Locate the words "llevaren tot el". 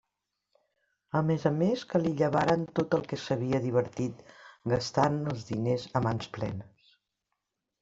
2.21-3.05